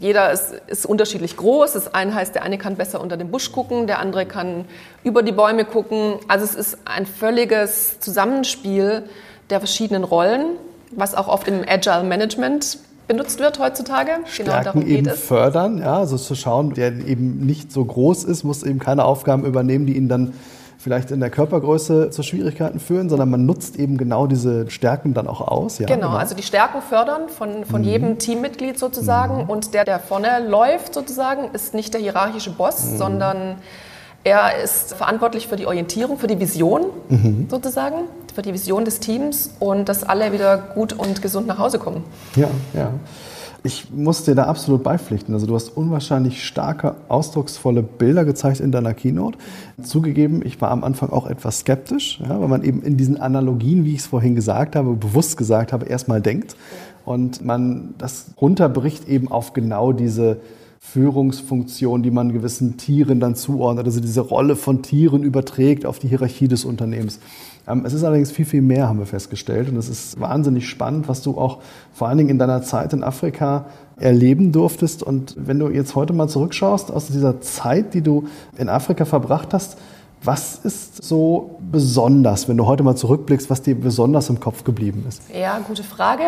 Jeder 0.00 0.32
ist, 0.32 0.54
ist 0.66 0.86
unterschiedlich 0.86 1.36
groß. 1.36 1.72
Das 1.74 1.94
eine 1.94 2.14
heißt, 2.14 2.34
der 2.34 2.42
eine 2.42 2.58
kann 2.58 2.74
besser 2.74 3.00
unter 3.00 3.16
den 3.16 3.30
Busch 3.30 3.52
gucken, 3.52 3.86
der 3.86 4.00
andere 4.00 4.26
kann 4.26 4.64
über 5.04 5.22
die 5.22 5.30
Bäume 5.30 5.64
gucken. 5.64 6.16
Also 6.26 6.44
es 6.44 6.54
ist 6.56 6.78
ein 6.84 7.06
völliges 7.06 8.00
Zusammenspiel 8.00 9.04
der 9.50 9.60
verschiedenen 9.60 10.02
Rollen, 10.02 10.56
was 10.90 11.14
auch 11.14 11.28
oft 11.28 11.46
im 11.46 11.62
Agile 11.66 12.02
Management 12.02 12.78
benutzt 13.06 13.38
wird 13.38 13.60
heutzutage. 13.60 14.10
Genau 14.10 14.26
Stärken 14.26 14.50
genau 14.50 14.64
darum 14.64 14.84
geht 14.84 14.98
eben 14.98 15.08
es. 15.08 15.20
fördern, 15.20 15.78
ja, 15.78 15.98
also 15.98 16.16
zu 16.16 16.34
schauen, 16.34 16.74
der 16.74 16.88
eben 16.88 17.46
nicht 17.46 17.70
so 17.70 17.84
groß 17.84 18.24
ist, 18.24 18.42
muss 18.42 18.64
eben 18.64 18.80
keine 18.80 19.04
Aufgaben 19.04 19.44
übernehmen, 19.44 19.86
die 19.86 19.96
ihn 19.96 20.08
dann 20.08 20.34
vielleicht 20.84 21.10
in 21.10 21.20
der 21.20 21.30
Körpergröße 21.30 22.10
zu 22.10 22.22
Schwierigkeiten 22.22 22.78
führen, 22.78 23.08
sondern 23.08 23.30
man 23.30 23.46
nutzt 23.46 23.76
eben 23.76 23.96
genau 23.96 24.26
diese 24.26 24.70
Stärken 24.70 25.14
dann 25.14 25.26
auch 25.26 25.40
aus. 25.40 25.78
Ja, 25.78 25.86
genau, 25.86 26.08
genau. 26.08 26.18
also 26.18 26.34
die 26.34 26.42
Stärken 26.42 26.82
fördern 26.82 27.30
von, 27.30 27.64
von 27.64 27.80
mhm. 27.80 27.88
jedem 27.88 28.18
Teammitglied 28.18 28.78
sozusagen 28.78 29.44
mhm. 29.44 29.50
und 29.50 29.72
der, 29.72 29.86
der 29.86 29.98
vorne 29.98 30.46
läuft 30.46 30.92
sozusagen, 30.92 31.48
ist 31.54 31.72
nicht 31.72 31.94
der 31.94 32.02
hierarchische 32.02 32.50
Boss, 32.50 32.84
mhm. 32.84 32.98
sondern 32.98 33.54
er 34.24 34.62
ist 34.62 34.92
verantwortlich 34.92 35.48
für 35.48 35.56
die 35.56 35.66
Orientierung, 35.66 36.18
für 36.18 36.26
die 36.26 36.38
Vision 36.38 36.82
mhm. 37.08 37.46
sozusagen, 37.48 38.04
für 38.34 38.42
die 38.42 38.52
Vision 38.52 38.84
des 38.84 39.00
Teams 39.00 39.52
und 39.60 39.88
dass 39.88 40.04
alle 40.04 40.32
wieder 40.32 40.58
gut 40.58 40.92
und 40.92 41.22
gesund 41.22 41.46
nach 41.46 41.58
Hause 41.58 41.78
kommen. 41.78 42.04
Ja, 42.36 42.48
ja. 42.74 42.90
Ich 43.66 43.90
muss 43.90 44.24
dir 44.24 44.34
da 44.34 44.44
absolut 44.44 44.82
beipflichten. 44.82 45.32
Also 45.32 45.46
du 45.46 45.54
hast 45.54 45.70
unwahrscheinlich 45.70 46.44
starke, 46.44 46.96
ausdrucksvolle 47.08 47.82
Bilder 47.82 48.26
gezeigt 48.26 48.60
in 48.60 48.70
deiner 48.70 48.92
Keynote. 48.92 49.38
Zugegeben, 49.82 50.42
ich 50.44 50.60
war 50.60 50.70
am 50.70 50.84
Anfang 50.84 51.08
auch 51.08 51.26
etwas 51.26 51.60
skeptisch, 51.60 52.20
ja, 52.20 52.38
weil 52.38 52.48
man 52.48 52.62
eben 52.62 52.82
in 52.82 52.98
diesen 52.98 53.16
Analogien, 53.18 53.86
wie 53.86 53.94
ich 53.94 54.00
es 54.00 54.06
vorhin 54.06 54.34
gesagt 54.34 54.76
habe, 54.76 54.92
bewusst 54.92 55.38
gesagt 55.38 55.72
habe, 55.72 55.86
erstmal 55.86 56.20
denkt. 56.20 56.56
Und 57.06 57.42
man 57.42 57.94
das 57.96 58.32
runterbricht 58.38 59.08
eben 59.08 59.28
auf 59.28 59.54
genau 59.54 59.92
diese 59.92 60.42
Führungsfunktion, 60.92 62.02
die 62.02 62.10
man 62.10 62.32
gewissen 62.32 62.76
Tieren 62.76 63.18
dann 63.18 63.34
zuordnet, 63.34 63.86
also 63.86 64.00
diese 64.00 64.20
Rolle 64.20 64.54
von 64.54 64.82
Tieren 64.82 65.22
überträgt 65.24 65.86
auf 65.86 65.98
die 65.98 66.08
Hierarchie 66.08 66.46
des 66.46 66.64
Unternehmens. 66.64 67.18
Ähm, 67.66 67.84
es 67.84 67.94
ist 67.94 68.04
allerdings 68.04 68.30
viel, 68.30 68.44
viel 68.44 68.62
mehr, 68.62 68.86
haben 68.88 68.98
wir 68.98 69.06
festgestellt. 69.06 69.68
Und 69.70 69.76
es 69.76 69.88
ist 69.88 70.20
wahnsinnig 70.20 70.68
spannend, 70.68 71.08
was 71.08 71.22
du 71.22 71.36
auch 71.38 71.60
vor 71.92 72.08
allen 72.08 72.18
Dingen 72.18 72.30
in 72.30 72.38
deiner 72.38 72.62
Zeit 72.62 72.92
in 72.92 73.02
Afrika 73.02 73.66
erleben 73.96 74.52
durftest. 74.52 75.02
Und 75.02 75.34
wenn 75.36 75.58
du 75.58 75.68
jetzt 75.68 75.96
heute 75.96 76.12
mal 76.12 76.28
zurückschaust 76.28 76.92
aus 76.92 77.06
dieser 77.06 77.40
Zeit, 77.40 77.94
die 77.94 78.02
du 78.02 78.28
in 78.56 78.68
Afrika 78.68 79.04
verbracht 79.04 79.52
hast, 79.52 79.78
was 80.22 80.56
ist 80.56 81.02
so 81.02 81.58
besonders, 81.72 82.48
wenn 82.48 82.56
du 82.56 82.66
heute 82.66 82.82
mal 82.82 82.94
zurückblickst, 82.94 83.50
was 83.50 83.62
dir 83.62 83.74
besonders 83.74 84.28
im 84.28 84.38
Kopf 84.38 84.64
geblieben 84.64 85.04
ist? 85.08 85.22
Ja, 85.34 85.58
gute 85.58 85.82
Frage. 85.82 86.22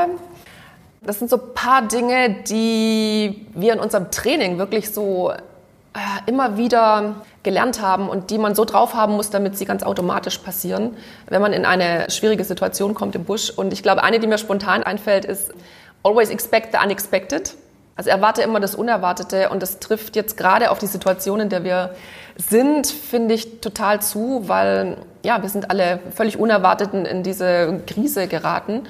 Das 1.07 1.19
sind 1.19 1.31
so 1.31 1.37
ein 1.37 1.55
paar 1.55 1.83
Dinge, 1.83 2.37
die 2.49 3.47
wir 3.55 3.73
in 3.73 3.79
unserem 3.79 4.11
Training 4.11 4.59
wirklich 4.59 4.93
so 4.93 5.31
äh, 5.31 5.99
immer 6.27 6.57
wieder 6.57 7.15
gelernt 7.43 7.81
haben 7.81 8.09
und 8.09 8.31
die 8.31 8.39
man 8.39 8.55
so 8.57 8.65
drauf 8.65 8.95
haben 8.95 9.15
muss, 9.15 9.31
damit 9.31 9.57
sie 9.57 9.65
ganz 9.65 9.85
automatisch 9.85 10.39
passieren, 10.39 10.97
wenn 11.29 11.41
man 11.41 11.53
in 11.53 11.65
eine 11.65 12.11
schwierige 12.11 12.45
Situation 12.45 12.95
kommt 12.95 13.15
im 13.15 13.25
Busch. 13.25 13.51
Und 13.51 13.73
ich 13.73 13.83
glaube, 13.83 14.03
eine, 14.03 14.19
die 14.19 14.27
mir 14.27 14.37
spontan 14.37 14.83
einfällt, 14.83 15.25
ist 15.25 15.55
always 16.03 16.29
expect 16.29 16.73
the 16.73 16.79
unexpected. 16.85 17.55
Also 17.95 18.11
erwarte 18.11 18.43
immer 18.43 18.61
das 18.61 18.75
Unerwartete 18.75 19.49
und 19.49 19.63
das 19.63 19.79
trifft 19.79 20.17
jetzt 20.17 20.37
gerade 20.37 20.71
auf 20.71 20.79
die 20.79 20.87
Situation, 20.87 21.41
in 21.41 21.49
der 21.49 21.65
wir 21.65 21.95
sind, 22.37 22.89
finde 22.89 23.35
ich 23.35 23.61
total 23.61 24.03
zu, 24.03 24.49
weil 24.49 24.99
ja, 25.23 25.41
wir 25.41 25.49
sind 25.49 25.71
alle 25.71 26.01
völlig 26.15 26.39
unerwartet 26.39 26.93
in 26.93 27.23
diese 27.23 27.81
Krise 27.87 28.27
geraten. 28.27 28.83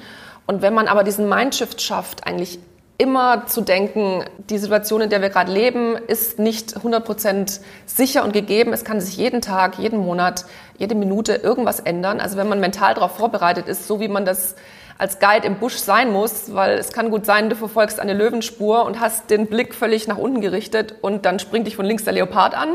Und 0.47 0.61
wenn 0.61 0.73
man 0.73 0.87
aber 0.87 1.03
diesen 1.03 1.29
Mindshift 1.29 1.81
schafft, 1.81 2.25
eigentlich 2.25 2.59
immer 2.97 3.45
zu 3.45 3.61
denken, 3.61 4.23
die 4.49 4.57
Situation, 4.57 5.01
in 5.01 5.09
der 5.09 5.21
wir 5.21 5.29
gerade 5.29 5.51
leben, 5.51 5.95
ist 5.95 6.39
nicht 6.39 6.77
100% 6.77 7.59
sicher 7.85 8.23
und 8.23 8.33
gegeben. 8.33 8.73
Es 8.73 8.83
kann 8.83 8.99
sich 8.99 9.17
jeden 9.17 9.41
Tag, 9.41 9.77
jeden 9.77 9.99
Monat, 9.99 10.45
jede 10.77 10.95
Minute 10.95 11.35
irgendwas 11.35 11.79
ändern. 11.79 12.19
Also 12.19 12.37
wenn 12.37 12.49
man 12.49 12.59
mental 12.59 12.95
darauf 12.95 13.17
vorbereitet 13.17 13.67
ist, 13.67 13.87
so 13.87 13.99
wie 13.99 14.07
man 14.07 14.25
das 14.25 14.55
als 14.97 15.19
Guide 15.19 15.45
im 15.45 15.59
Busch 15.59 15.75
sein 15.75 16.11
muss, 16.11 16.55
weil 16.55 16.79
es 16.79 16.91
kann 16.91 17.11
gut 17.11 17.25
sein, 17.25 17.51
du 17.51 17.55
verfolgst 17.55 17.99
eine 17.99 18.13
Löwenspur 18.13 18.83
und 18.85 18.99
hast 18.99 19.29
den 19.29 19.45
Blick 19.45 19.75
völlig 19.75 20.07
nach 20.07 20.17
unten 20.17 20.41
gerichtet 20.41 20.95
und 21.01 21.25
dann 21.25 21.37
springt 21.37 21.67
dich 21.67 21.75
von 21.75 21.85
links 21.85 22.03
der 22.03 22.13
Leopard 22.13 22.55
an. 22.55 22.69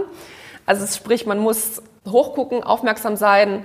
Also 0.66 0.86
sprich, 0.86 1.26
man 1.26 1.38
muss 1.40 1.82
hochgucken, 2.08 2.62
aufmerksam 2.62 3.16
sein 3.16 3.64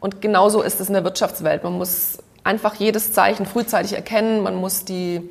und 0.00 0.20
genauso 0.20 0.60
ist 0.60 0.80
es 0.80 0.88
in 0.88 0.94
der 0.94 1.04
Wirtschaftswelt. 1.04 1.64
Man 1.64 1.78
muss 1.78 2.18
einfach 2.44 2.74
jedes 2.76 3.12
Zeichen 3.12 3.46
frühzeitig 3.46 3.94
erkennen, 3.94 4.42
man 4.42 4.54
muss 4.54 4.84
die 4.84 5.28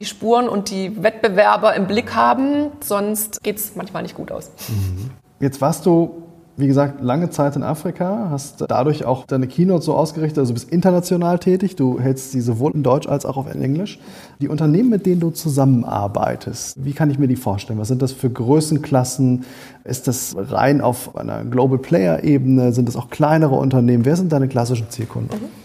die 0.00 0.04
Spuren 0.04 0.48
und 0.48 0.70
die 0.70 1.02
Wettbewerber 1.02 1.74
im 1.74 1.86
Blick 1.86 2.14
haben, 2.14 2.68
sonst 2.80 3.42
geht 3.42 3.56
es 3.56 3.76
manchmal 3.76 4.02
nicht 4.02 4.14
gut 4.14 4.32
aus. 4.32 4.50
Mhm. 4.68 5.10
Jetzt 5.40 5.60
warst 5.60 5.86
du, 5.86 6.22
wie 6.56 6.66
gesagt, 6.66 7.00
lange 7.00 7.30
Zeit 7.30 7.56
in 7.56 7.62
Afrika, 7.62 8.28
hast 8.30 8.64
dadurch 8.68 9.04
auch 9.04 9.26
deine 9.26 9.46
Keynote 9.46 9.82
so 9.82 9.94
ausgerichtet, 9.94 10.38
also 10.38 10.50
du 10.52 10.54
bist 10.54 10.70
international 10.70 11.38
tätig, 11.38 11.76
du 11.76 11.98
hältst 11.98 12.32
sie 12.32 12.40
sowohl 12.40 12.72
in 12.72 12.82
Deutsch 12.82 13.08
als 13.08 13.24
auch 13.24 13.36
auf 13.36 13.52
Englisch. 13.52 13.98
Die 14.40 14.48
Unternehmen, 14.48 14.90
mit 14.90 15.06
denen 15.06 15.20
du 15.20 15.30
zusammenarbeitest, 15.30 16.84
wie 16.84 16.92
kann 16.92 17.10
ich 17.10 17.18
mir 17.18 17.28
die 17.28 17.36
vorstellen? 17.36 17.78
Was 17.78 17.88
sind 17.88 18.02
das 18.02 18.12
für 18.12 18.30
Größenklassen? 18.30 19.44
Ist 19.84 20.06
das 20.06 20.36
rein 20.36 20.80
auf 20.80 21.16
einer 21.16 21.44
Global 21.44 21.78
Player 21.78 22.22
Ebene? 22.24 22.72
Sind 22.72 22.88
das 22.88 22.96
auch 22.96 23.10
kleinere 23.10 23.54
Unternehmen? 23.54 24.04
Wer 24.04 24.16
sind 24.16 24.32
deine 24.32 24.48
klassischen 24.48 24.90
Zielkunden? 24.90 25.40
Mhm 25.40 25.63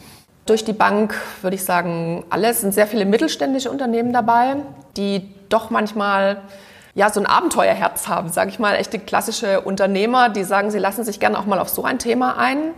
durch 0.50 0.66
die 0.66 0.74
Bank, 0.74 1.16
würde 1.42 1.56
ich 1.56 1.64
sagen, 1.64 2.26
alles. 2.30 2.58
Es 2.58 2.62
sind 2.62 2.74
sehr 2.74 2.88
viele 2.88 3.06
mittelständische 3.06 3.70
Unternehmen 3.70 4.12
dabei, 4.12 4.58
die 4.98 5.30
doch 5.50 5.70
manchmal 5.70 6.42
ja, 6.96 7.12
so 7.12 7.20
ein 7.20 7.28
Abenteuerherz 7.28 8.08
haben, 8.08 8.30
sage 8.30 8.50
ich 8.50 8.58
mal, 8.60 8.76
echte 8.76 9.00
klassische 9.00 9.62
Unternehmer, 9.62 10.30
die 10.30 10.44
sagen, 10.44 10.72
sie 10.72 10.80
lassen 10.80 11.04
sich 11.04 11.20
gerne 11.20 11.38
auch 11.38 11.46
mal 11.46 11.60
auf 11.60 11.70
so 11.70 11.84
ein 11.84 12.00
Thema 12.00 12.38
ein. 12.38 12.72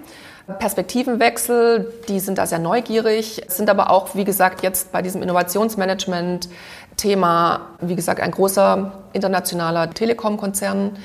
Perspektivenwechsel, 0.60 1.94
die 2.10 2.20
sind 2.20 2.38
da 2.38 2.46
sehr 2.46 2.60
neugierig, 2.60 3.42
sind 3.48 3.70
aber 3.70 3.90
auch, 3.90 4.16
wie 4.16 4.26
gesagt, 4.26 4.64
jetzt 4.64 4.92
bei 4.92 5.02
diesem 5.02 5.24
Innovationsmanagement-Thema, 5.24 7.62
wie 7.80 7.96
gesagt, 7.96 8.20
ein 8.20 8.32
großer 8.32 8.92
internationaler 9.14 9.92
Telekom-Konzern 9.92 10.98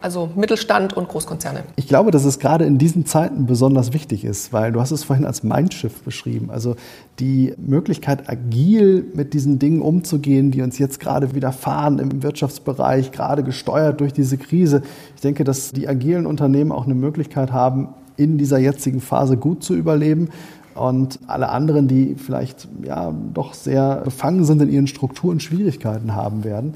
also 0.00 0.30
Mittelstand 0.34 0.96
und 0.96 1.08
Großkonzerne. 1.08 1.62
Ich 1.76 1.86
glaube, 1.86 2.10
dass 2.10 2.24
es 2.24 2.38
gerade 2.38 2.64
in 2.64 2.78
diesen 2.78 3.04
Zeiten 3.04 3.44
besonders 3.44 3.92
wichtig 3.92 4.24
ist, 4.24 4.50
weil 4.52 4.72
du 4.72 4.80
hast 4.80 4.92
es 4.92 5.04
vorhin 5.04 5.26
als 5.26 5.42
Mindshift 5.42 6.04
beschrieben. 6.04 6.50
Also 6.50 6.76
die 7.18 7.52
Möglichkeit, 7.58 8.28
agil 8.28 9.04
mit 9.14 9.34
diesen 9.34 9.58
Dingen 9.58 9.82
umzugehen, 9.82 10.50
die 10.50 10.62
uns 10.62 10.78
jetzt 10.78 11.00
gerade 11.00 11.34
widerfahren 11.34 11.98
im 11.98 12.22
Wirtschaftsbereich, 12.22 13.12
gerade 13.12 13.42
gesteuert 13.42 14.00
durch 14.00 14.14
diese 14.14 14.38
Krise. 14.38 14.82
Ich 15.16 15.20
denke, 15.20 15.44
dass 15.44 15.72
die 15.72 15.86
agilen 15.86 16.24
Unternehmen 16.24 16.72
auch 16.72 16.86
eine 16.86 16.94
Möglichkeit 16.94 17.52
haben, 17.52 17.88
in 18.16 18.38
dieser 18.38 18.58
jetzigen 18.58 19.00
Phase 19.00 19.36
gut 19.36 19.62
zu 19.62 19.74
überleben 19.74 20.28
und 20.74 21.18
alle 21.26 21.50
anderen, 21.50 21.88
die 21.88 22.14
vielleicht 22.14 22.68
ja 22.84 23.14
doch 23.34 23.52
sehr 23.52 23.96
befangen 23.96 24.44
sind 24.44 24.62
in 24.62 24.70
ihren 24.70 24.86
Strukturen, 24.86 25.40
Schwierigkeiten 25.40 26.14
haben 26.14 26.44
werden. 26.44 26.74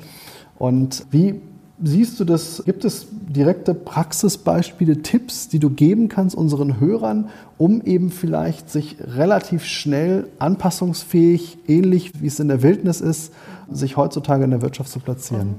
Und 0.59 1.07
wie 1.11 1.41
siehst 1.83 2.21
du 2.21 2.25
das? 2.25 2.63
Gibt 2.65 2.85
es 2.85 3.07
direkte 3.11 3.75
Praxisbeispiele, 3.75 5.03
Tipps, 5.03 5.49
die 5.49 5.59
du 5.59 5.71
geben 5.71 6.09
kannst 6.09 6.37
unseren 6.37 6.81
Hörern, 6.81 7.31
um 7.59 7.83
eben 7.83 8.11
vielleicht 8.11 8.71
sich 8.71 8.97
relativ 9.01 9.65
schnell 9.65 10.29
anpassungsfähig, 10.39 11.59
ähnlich 11.67 12.13
wie 12.21 12.27
es 12.27 12.41
in 12.41 12.49
der 12.49 12.63
Wildnis 12.63 13.01
ist, 13.01 13.33
sich 13.71 13.97
heutzutage 13.97 14.45
in 14.45 14.51
der 14.51 14.63
Wirtschaft 14.63 14.91
zu 14.91 15.01
platzieren? 15.01 15.57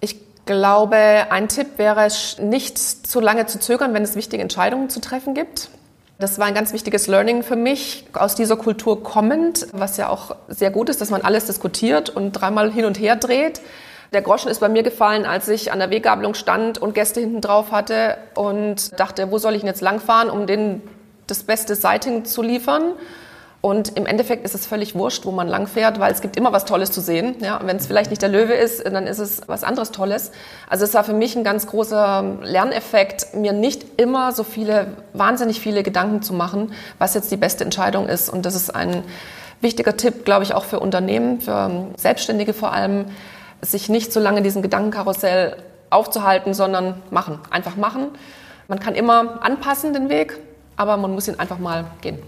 Ich 0.00 0.16
glaube, 0.46 0.96
ein 0.96 1.48
Tipp 1.48 1.78
wäre, 1.78 2.08
nicht 2.42 2.78
zu 2.78 3.20
lange 3.20 3.46
zu 3.46 3.58
zögern, 3.58 3.94
wenn 3.94 4.02
es 4.02 4.16
wichtige 4.16 4.42
Entscheidungen 4.42 4.88
zu 4.90 5.00
treffen 5.00 5.34
gibt. 5.34 5.70
Das 6.18 6.38
war 6.38 6.46
ein 6.46 6.54
ganz 6.54 6.72
wichtiges 6.72 7.08
Learning 7.08 7.42
für 7.42 7.56
mich, 7.56 8.06
aus 8.14 8.34
dieser 8.34 8.56
Kultur 8.56 9.02
kommend, 9.02 9.66
was 9.72 9.98
ja 9.98 10.08
auch 10.08 10.34
sehr 10.48 10.70
gut 10.70 10.88
ist, 10.88 11.02
dass 11.02 11.10
man 11.10 11.20
alles 11.20 11.44
diskutiert 11.44 12.08
und 12.08 12.32
dreimal 12.32 12.72
hin 12.72 12.86
und 12.86 12.98
her 12.98 13.16
dreht. 13.16 13.60
Der 14.12 14.22
Groschen 14.22 14.50
ist 14.50 14.60
bei 14.60 14.68
mir 14.68 14.82
gefallen, 14.82 15.26
als 15.26 15.48
ich 15.48 15.72
an 15.72 15.78
der 15.78 15.90
Weggabelung 15.90 16.34
stand 16.34 16.78
und 16.78 16.94
Gäste 16.94 17.20
hinten 17.20 17.40
drauf 17.40 17.72
hatte 17.72 18.16
und 18.34 18.98
dachte, 18.98 19.30
wo 19.30 19.38
soll 19.38 19.54
ich 19.54 19.60
denn 19.60 19.68
jetzt 19.68 19.82
langfahren, 19.82 20.30
um 20.30 20.46
denen 20.46 20.82
das 21.26 21.42
beste 21.42 21.74
Sighting 21.74 22.24
zu 22.24 22.42
liefern. 22.42 22.92
Und 23.62 23.96
im 23.96 24.06
Endeffekt 24.06 24.44
ist 24.44 24.54
es 24.54 24.64
völlig 24.64 24.94
wurscht, 24.94 25.26
wo 25.26 25.32
man 25.32 25.48
langfährt, 25.48 25.98
weil 25.98 26.12
es 26.12 26.20
gibt 26.20 26.36
immer 26.36 26.52
was 26.52 26.66
Tolles 26.66 26.92
zu 26.92 27.00
sehen. 27.00 27.34
Ja, 27.40 27.58
wenn 27.64 27.78
es 27.78 27.88
vielleicht 27.88 28.10
nicht 28.10 28.22
der 28.22 28.28
Löwe 28.28 28.52
ist, 28.52 28.86
dann 28.86 29.08
ist 29.08 29.18
es 29.18 29.42
was 29.48 29.64
anderes 29.64 29.90
Tolles. 29.90 30.30
Also 30.68 30.84
es 30.84 30.94
war 30.94 31.02
für 31.02 31.14
mich 31.14 31.34
ein 31.34 31.42
ganz 31.42 31.66
großer 31.66 32.38
Lerneffekt, 32.42 33.34
mir 33.34 33.52
nicht 33.52 34.00
immer 34.00 34.30
so 34.30 34.44
viele, 34.44 34.88
wahnsinnig 35.14 35.58
viele 35.58 35.82
Gedanken 35.82 36.22
zu 36.22 36.32
machen, 36.32 36.72
was 36.98 37.14
jetzt 37.14 37.32
die 37.32 37.36
beste 37.36 37.64
Entscheidung 37.64 38.08
ist. 38.08 38.28
Und 38.28 38.46
das 38.46 38.54
ist 38.54 38.72
ein 38.72 39.02
wichtiger 39.60 39.96
Tipp, 39.96 40.24
glaube 40.24 40.44
ich, 40.44 40.54
auch 40.54 40.64
für 40.64 40.78
Unternehmen, 40.78 41.40
für 41.40 41.88
Selbstständige 41.96 42.52
vor 42.52 42.72
allem, 42.72 43.06
sich 43.62 43.88
nicht 43.88 44.12
so 44.12 44.20
lange 44.20 44.42
diesen 44.42 44.62
Gedankenkarussell 44.62 45.56
aufzuhalten, 45.90 46.54
sondern 46.54 47.02
machen, 47.10 47.38
einfach 47.50 47.76
machen. 47.76 48.08
Man 48.68 48.80
kann 48.80 48.94
immer 48.94 49.44
anpassen 49.44 49.92
den 49.92 50.08
Weg, 50.08 50.38
aber 50.76 50.96
man 50.96 51.12
muss 51.12 51.28
ihn 51.28 51.38
einfach 51.38 51.58
mal 51.58 51.84
gehen. 52.00 52.18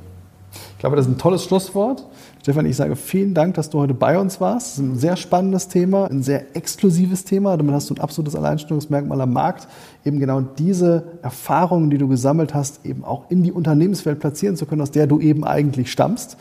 Ich 0.72 0.78
glaube, 0.78 0.96
das 0.96 1.06
ist 1.06 1.12
ein 1.12 1.18
tolles 1.18 1.44
Schlusswort. 1.44 2.04
Stefan, 2.40 2.64
ich 2.64 2.76
sage 2.76 2.96
vielen 2.96 3.34
Dank, 3.34 3.54
dass 3.54 3.68
du 3.68 3.78
heute 3.78 3.92
bei 3.94 4.18
uns 4.18 4.40
warst. 4.40 4.68
Das 4.68 4.72
ist 4.74 4.78
ein 4.78 4.96
sehr 4.96 5.16
spannendes 5.16 5.68
Thema, 5.68 6.06
ein 6.06 6.22
sehr 6.22 6.56
exklusives 6.56 7.24
Thema. 7.24 7.56
Damit 7.56 7.74
hast 7.74 7.90
du 7.90 7.94
ein 7.94 8.00
absolutes 8.00 8.34
Alleinstellungsmerkmal 8.34 9.20
am 9.20 9.32
Markt, 9.32 9.68
eben 10.04 10.18
genau 10.18 10.40
diese 10.40 11.18
Erfahrungen, 11.20 11.90
die 11.90 11.98
du 11.98 12.08
gesammelt 12.08 12.54
hast, 12.54 12.86
eben 12.86 13.04
auch 13.04 13.24
in 13.28 13.42
die 13.42 13.52
Unternehmenswelt 13.52 14.20
platzieren 14.20 14.56
zu 14.56 14.64
können, 14.64 14.80
aus 14.80 14.90
der 14.90 15.06
du 15.06 15.20
eben 15.20 15.44
eigentlich 15.44 15.92
stammst. 15.92 16.38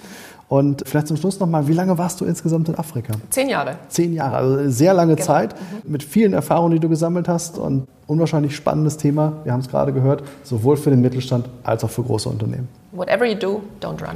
Und 0.50 0.84
vielleicht 0.88 1.08
zum 1.08 1.18
Schluss 1.18 1.40
nochmal, 1.40 1.68
wie 1.68 1.74
lange 1.74 1.98
warst 1.98 2.22
du 2.22 2.26
insgesamt 2.26 2.70
in 2.70 2.76
Afrika? 2.76 3.14
Zehn 3.30 3.50
Jahre. 3.50 3.76
Zehn 3.90 4.14
Jahre, 4.14 4.38
also 4.38 4.70
sehr 4.70 4.94
lange 4.94 5.16
genau. 5.16 5.26
Zeit 5.26 5.56
mhm. 5.60 5.92
mit 5.92 6.04
vielen 6.04 6.34
Erfahrungen, 6.34 6.72
die 6.72 6.80
du 6.80 6.88
gesammelt 6.88 7.28
hast 7.28 7.58
und 7.58 7.86
unwahrscheinlich 8.08 8.56
spannendes 8.56 8.96
Thema. 8.96 9.34
Wir 9.44 9.52
haben 9.52 9.60
es 9.60 9.68
gerade 9.68 9.92
gehört, 9.92 10.24
sowohl 10.44 10.78
für 10.78 10.90
den 10.90 11.02
Mittelstand 11.02 11.50
als 11.64 11.84
auch 11.84 11.90
für 11.90 12.04
große 12.04 12.30
Unternehmen. 12.30 12.70
Whatever 12.94 13.26
you 13.26 13.38
do, 13.38 13.62
don't 13.82 14.02
run. 14.02 14.16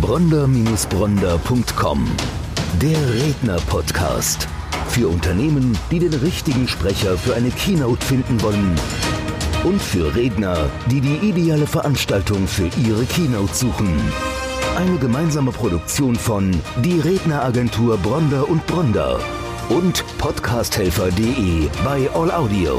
Bronder-Bronder.com 0.00 2.08
Der 2.82 3.14
Redner-Podcast. 3.14 4.48
Für 4.88 5.08
Unternehmen, 5.08 5.78
die 5.90 6.00
den 6.00 6.14
richtigen 6.14 6.66
Sprecher 6.66 7.16
für 7.16 7.34
eine 7.34 7.50
Keynote 7.50 8.04
finden 8.04 8.42
wollen. 8.42 8.74
Und 9.64 9.80
für 9.80 10.14
Redner, 10.14 10.56
die 10.90 11.00
die 11.00 11.28
ideale 11.28 11.66
Veranstaltung 11.66 12.46
für 12.46 12.68
ihre 12.86 13.04
Keynote 13.04 13.54
suchen. 13.54 13.88
Eine 14.76 14.98
gemeinsame 14.98 15.52
Produktion 15.52 16.14
von 16.16 16.50
Die 16.84 17.00
Redneragentur 17.00 17.96
Bronder 17.96 18.46
und 18.46 18.66
Bronder 18.66 19.18
und 19.70 20.04
podcasthelfer.de 20.18 21.70
bei 21.82 22.10
All 22.14 22.30
Audio. 22.30 22.78